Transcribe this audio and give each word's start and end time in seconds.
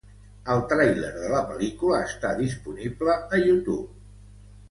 El 0.53 0.61
tràiler 0.69 1.11
de 1.17 1.27
la 1.33 1.41
pel·lícula 1.49 1.99
està 2.07 2.33
disponible 2.41 3.17
a 3.39 3.43
YouTube. 3.43 3.93